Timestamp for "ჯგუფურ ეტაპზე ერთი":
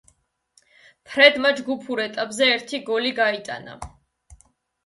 1.59-2.81